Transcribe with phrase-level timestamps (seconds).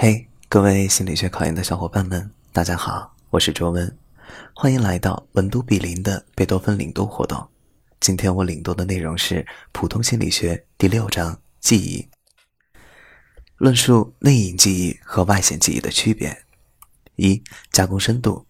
[0.00, 3.98] 嘿，各位心理学考研的小伙伴们，大家好，我是卓文，
[4.54, 7.44] 欢迎来到文都比邻的贝多芬领读活动。
[7.98, 12.08] 今天我领读的内容是普通心理学第六章记忆，
[13.56, 16.44] 论述内隐记忆和外显记忆的区别。
[17.16, 17.42] 一、
[17.72, 18.46] 加工深度，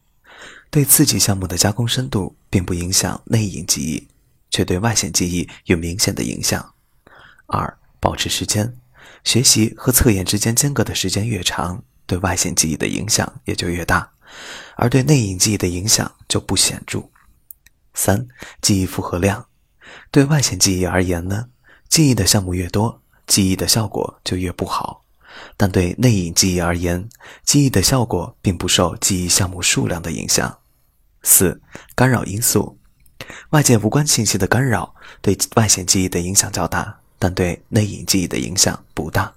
[0.69, 4.07] 对刺激项目的加工深度并不影响内隐记忆，
[4.51, 6.75] 却对外显记忆有明显的影响。
[7.47, 8.77] 二、保持时间。
[9.25, 14.11] 学习和测验之间间隔的时间越长，对外显记忆的影响也就越大，
[14.77, 17.03] 而对内隐记忆的影响就不显著。
[17.95, 18.27] 三、
[18.63, 19.47] 记忆负荷量，
[20.11, 21.49] 对外显记忆而言呢，
[21.89, 25.03] 记忆的项目越多，记忆的效果就越不好；
[25.57, 27.09] 但对内隐记忆而言，
[27.45, 30.59] 记忆的效果并不受记忆项目数量的影响。
[31.25, 31.61] 四、
[31.97, 32.79] 干扰因素，
[33.51, 37.01] 外界无关信息的干扰对外显记忆的影响较大。
[37.19, 39.35] 但对内隐记忆的影响不大。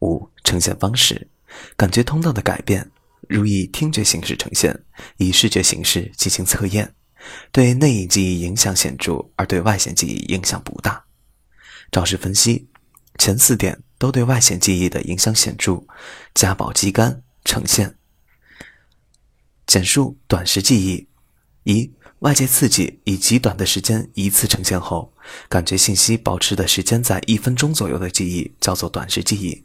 [0.00, 1.28] 五、呈现方式，
[1.76, 2.90] 感觉通道的改变，
[3.28, 4.78] 如以听觉形式呈现，
[5.16, 6.94] 以视觉形式进行测验，
[7.52, 11.04] 对内隐记忆影响显著，而对外显记忆影响不大。
[11.92, 12.68] 肇事分析，
[13.18, 15.82] 前四点都对外显记忆的影响显著，
[16.34, 17.96] 加保肌酐呈现。
[19.66, 21.08] 简述短时记忆，
[21.64, 21.92] 一。
[22.20, 25.10] 外界刺激以极短的时间一次呈现后，
[25.48, 29.64] 感觉信息保持的时间在一分钟左右的记忆叫做短时记忆。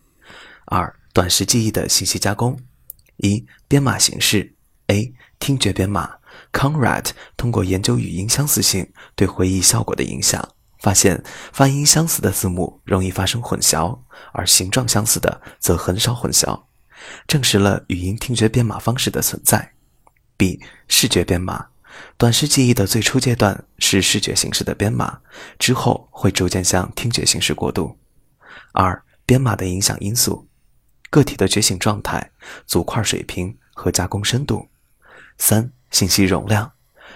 [0.66, 2.60] 二、短时记忆的信息加工：
[3.18, 4.54] 一、编码形式
[4.88, 5.14] ：A.
[5.40, 6.16] 听觉编码。
[6.52, 10.48] Conrad 通过研究语音相似性对回忆效果的影响，
[10.80, 13.98] 发现发音相似的字母容易发生混淆，
[14.34, 16.64] 而形状相似的则很少混淆，
[17.28, 19.74] 证实了语音听觉编码方式的存在。
[20.36, 20.60] B.
[20.90, 21.68] 视觉编码。
[22.18, 25.20] 短时记忆的最初阶段是视觉形式的编码，
[25.60, 27.98] 之后会逐渐向听觉形式过渡。
[28.72, 30.48] 二、编码的影响因素：
[31.10, 32.32] 个体的觉醒状态、
[32.66, 34.68] 组块水平和加工深度。
[35.38, 36.72] 三、信息容量：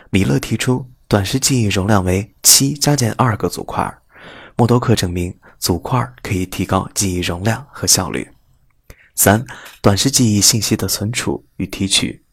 [0.09, 3.97] 米勒提出短时记忆容量为七加减二个组块，
[4.55, 8.29] 默多克证明组块可以提高记忆容量和效率。
[9.15, 9.45] 三、
[9.81, 12.23] 短时记忆信息的存储与提取。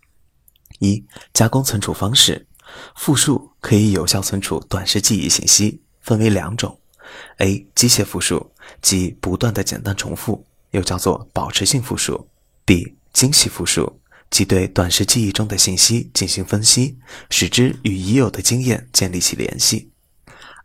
[0.78, 2.46] 一、加工存储方式，
[2.94, 6.78] 复述可以有效存储短时记忆信息，分为两种
[7.38, 7.66] ：A.
[7.74, 12.28] 机械复述，即不断的简单重复，又叫做保持性复述
[12.66, 12.94] ；B.
[13.12, 14.00] 精细复述，
[14.30, 16.98] 即对短时记忆中的信息进行分析，
[17.30, 19.90] 使之与已有的经验建立起联系。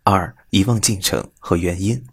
[0.04, 2.04] 二、遗忘进程和原因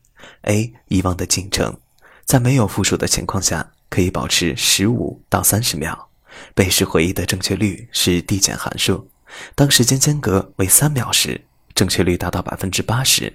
[0.43, 0.73] ：A.
[0.89, 1.81] 遗忘的进程，
[2.25, 6.08] 在没有复述的情况下，可以保持十五到三十秒。
[6.55, 9.09] 背式回忆的正确率是递减函数，
[9.55, 11.41] 当时间间隔为三秒时，
[11.75, 13.33] 正确率达到百分之八十；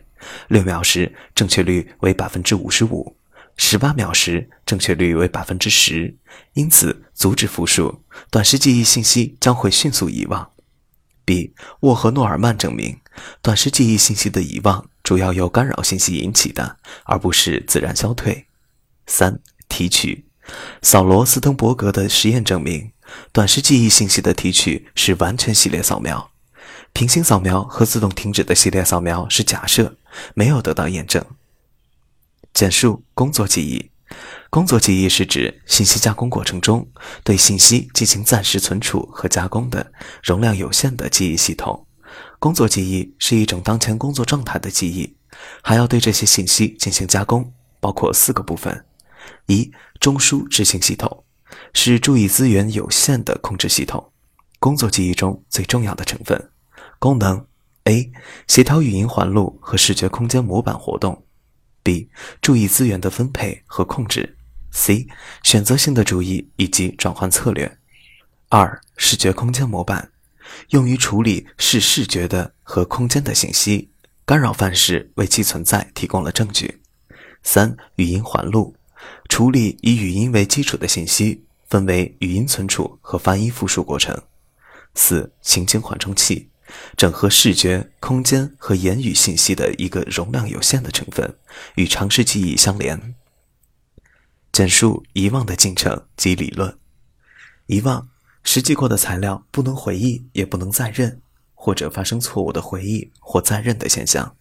[0.47, 3.15] 六秒时，正确率为百分之五十五；
[3.57, 6.15] 十八秒时，正确率为百分之十。
[6.53, 10.51] 因此，阻止复述，短时记忆信息将会迅速遗忘。
[11.25, 11.53] B.
[11.81, 12.99] 沃和诺尔曼证明，
[13.41, 18.47] 短时记忆信息的遗忘主要由干扰信息引起的，而不是自然消退。
[19.07, 19.39] 三、
[19.69, 20.25] 提取。
[20.81, 22.91] 扫罗斯滕伯格的实验证明，
[23.31, 26.31] 短时记忆信息的提取是完全系列扫描，
[26.93, 29.97] 平行扫描和自动停止的系列扫描是假设，
[30.33, 31.25] 没有得到验证。
[32.53, 33.89] 简述工作记忆，
[34.51, 36.87] 工作记忆是指信息加工过程中
[37.23, 39.91] 对信息进行暂时存储和加工的
[40.23, 41.87] 容量有限的记忆系统。
[42.37, 45.15] 工作记忆是一种当前工作状态的记忆，
[45.63, 48.85] 还要对这些信息进行加工，包括四个部分。
[49.47, 51.22] 一、中枢执行系统
[51.73, 54.11] 是注意资源有限的控制系统，
[54.59, 56.49] 工作记忆中最重要的成分。
[56.99, 57.45] 功能
[57.85, 58.11] ：A.
[58.47, 61.25] 协调语音环路和视觉空间模板活动
[61.83, 62.07] ；B.
[62.41, 64.37] 注意资源的分配和控制
[64.71, 65.07] ；C.
[65.43, 67.77] 选择性的注意以及转换策略。
[68.49, 70.11] 二、视觉空间模板
[70.69, 73.89] 用于处理视视觉的和空间的信息，
[74.25, 76.81] 干扰范式为其存在提供了证据。
[77.41, 78.75] 三、语音环路。
[79.27, 81.42] 处理以语音为基础的信息，
[81.73, 84.15] 分为语音存储和翻译复述过程。
[84.93, 86.51] 四、情景缓冲器，
[86.95, 91.35] 整合视觉、空间和言语信息的一个容量有限的成分，
[91.73, 93.15] 与长时记忆相连。
[94.51, 96.77] 简述遗忘的进程及理论。
[97.65, 98.07] 遗忘，
[98.43, 101.23] 实际过的材料不能回忆，也不能再认，
[101.55, 104.35] 或者发生错误的回忆或再认的现象。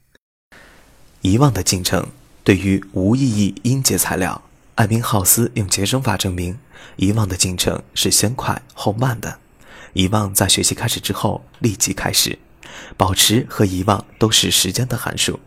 [1.22, 2.06] 遗忘的进程
[2.44, 4.42] 对于无意义音节材料。
[4.74, 6.58] 艾宾浩斯用节省法证明，
[6.96, 9.38] 遗忘的进程是先快后慢的。
[9.92, 12.38] 遗忘在学习开始之后立即开始，
[12.96, 15.38] 保持和遗忘都是时间的函数。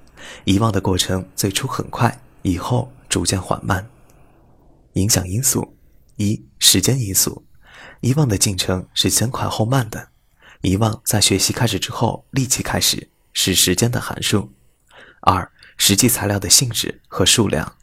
[0.43, 3.87] 遗忘的过程最初很快，以后逐渐缓慢。
[4.93, 5.75] 影响因素：
[6.17, 7.43] 一、时间因素，
[8.01, 10.09] 遗忘的进程是先快后慢的。
[10.61, 14.53] 遗忘在学习开始之后立即开始，是时间的函数。
[15.21, 17.75] 二、实际材料的性质和数量，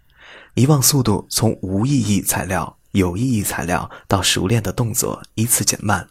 [0.54, 6.08] 遗忘速度从无意义材料、有意义材料到熟练的动作依次减慢。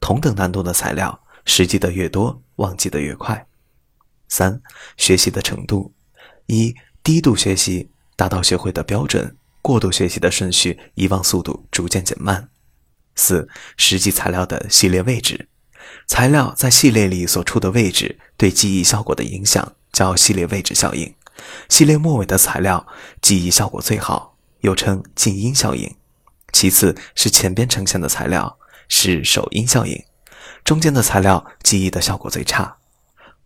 [0.00, 3.46] 同等难度的材料，实际的越多，忘记的越快。
[4.28, 4.60] 三、
[4.96, 5.94] 学习的程度，
[6.46, 6.74] 一、
[7.04, 9.36] 低度学习达到学会的标准。
[9.62, 12.50] 过度学习的顺序，遗忘速度逐渐减慢。
[13.14, 15.48] 四、实际材料的系列位置，
[16.08, 21.14] 材料在系列里所处的位置对记忆效果的影响叫系列位置效应。
[21.68, 22.86] 系列末尾的材料
[23.20, 25.94] 记忆效果最好，又称静音效应。
[26.52, 28.58] 其次是前边呈现的材料
[28.88, 30.04] 是首音效应，
[30.64, 32.76] 中间的材料记忆的效果最差。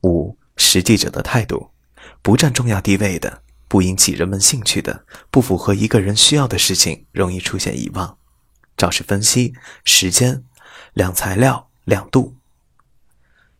[0.03, 1.71] 五、实际者的态度，
[2.23, 3.43] 不占重要地位的。
[3.71, 8.17] 不引起人们兴趣的、不符合一个人需要的事情，容易出现遗忘。
[8.79, 9.53] 照式分析：
[9.85, 10.43] 时间、
[10.95, 12.35] 两材料、两度。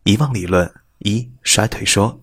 [0.05, 2.23] 遗忘理论一：衰退说，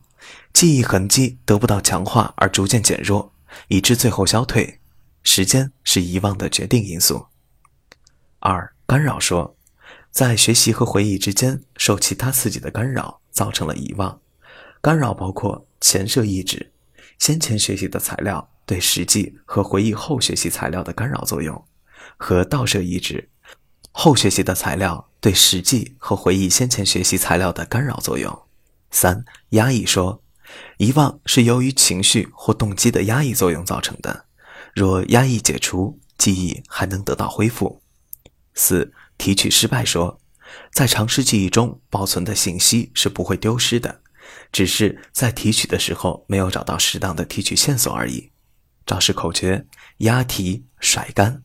[0.55, 3.33] 记忆痕迹得不到强化而逐渐减弱，
[3.67, 4.79] 以致最后消退。
[5.21, 7.25] 时间是遗忘的决定因素。
[8.39, 9.57] 二：干扰说，
[10.11, 14.21] 在学习和回忆之间受其他刺激的干扰，造成了遗忘。
[14.79, 16.71] 干扰包括前设抑制。
[17.19, 21.61] 先前学习的材料对实际和回忆后学习材料的干扰作用，
[22.15, 23.29] 和倒射抑制
[23.91, 28.43] 后学习的材料对实际和回忆先前学习材料的干扰作用。
[28.91, 30.21] 三、压抑说，
[30.77, 34.25] 遗忘是由于情绪或动机的压抑作用造成的，
[34.73, 37.81] 若压抑解除，记忆还能得到恢复。
[38.53, 40.19] 四、提取失败说，
[40.71, 44.01] 在长时记忆中保存的信息是不会丢失的。
[44.51, 48.31] 只是在提取的时候没有找到适当的提取线索而已。
[48.85, 51.43] 招式口诀：押题甩干。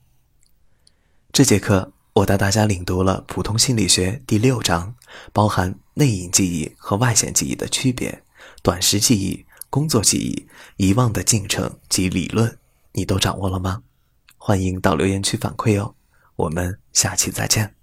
[1.33, 4.95] 这节课我带大家领读了普通心理学第六章，
[5.33, 8.23] 包含内隐记忆和外显记忆的区别、
[8.63, 12.59] 短时记忆、工作记忆、遗忘的进程及理论，
[12.93, 13.83] 你都掌握了吗？
[14.37, 15.95] 欢迎到留言区反馈哦。
[16.37, 17.80] 我们下期再见。